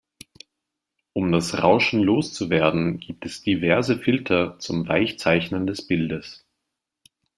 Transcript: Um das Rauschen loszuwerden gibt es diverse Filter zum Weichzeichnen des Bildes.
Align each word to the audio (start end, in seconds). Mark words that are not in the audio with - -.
Um 1.13 1.31
das 1.31 1.61
Rauschen 1.61 1.99
loszuwerden 2.01 2.97
gibt 2.99 3.23
es 3.27 3.43
diverse 3.43 3.99
Filter 3.99 4.57
zum 4.57 4.87
Weichzeichnen 4.87 5.67
des 5.67 5.85
Bildes. 5.85 6.43